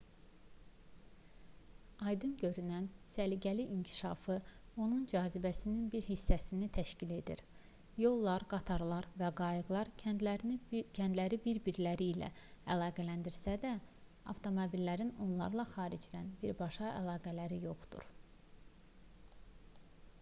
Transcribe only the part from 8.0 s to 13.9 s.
yollar qatarlar və qayıqlar kəndləri bir-birləri ilə əlaqələndirsə də